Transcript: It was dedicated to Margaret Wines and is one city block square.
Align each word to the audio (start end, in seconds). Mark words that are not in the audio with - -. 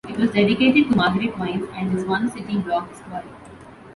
It 0.09 0.17
was 0.17 0.31
dedicated 0.31 0.89
to 0.89 0.95
Margaret 0.97 1.37
Wines 1.37 1.69
and 1.75 1.95
is 1.95 2.05
one 2.05 2.27
city 2.31 2.57
block 2.57 2.91
square. 2.95 3.23